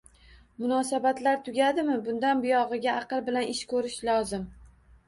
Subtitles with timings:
[0.63, 4.53] Munosabatlar tugadimi, bundan buyog`iga aql bilan ish ko`rish lozim